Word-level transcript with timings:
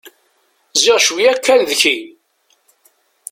Ziɣ 0.81 0.97
cwiyya-k 1.07 1.39
kan 1.45 1.61
deg-ki! 1.69 1.97